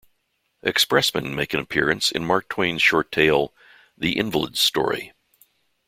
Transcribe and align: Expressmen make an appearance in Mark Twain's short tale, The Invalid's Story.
Expressmen 0.65 1.35
make 1.35 1.53
an 1.53 1.59
appearance 1.59 2.11
in 2.11 2.25
Mark 2.25 2.49
Twain's 2.49 2.81
short 2.81 3.11
tale, 3.11 3.53
The 3.95 4.17
Invalid's 4.17 4.59
Story. 4.59 5.13